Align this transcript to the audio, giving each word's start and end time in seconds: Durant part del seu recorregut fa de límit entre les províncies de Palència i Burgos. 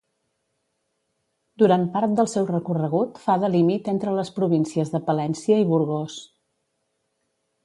Durant 1.63 1.83
part 1.97 2.15
del 2.21 2.31
seu 2.31 2.47
recorregut 2.51 3.21
fa 3.27 3.35
de 3.45 3.53
límit 3.57 3.93
entre 3.95 4.17
les 4.21 4.35
províncies 4.39 4.93
de 4.97 5.03
Palència 5.11 5.61
i 5.67 5.71
Burgos. 5.75 6.19